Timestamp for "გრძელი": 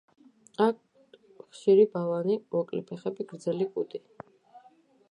3.35-3.71